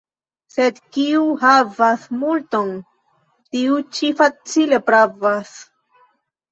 [0.53, 2.73] Sed kiu havas multon,
[3.55, 5.55] tiu ĉi facile pravas.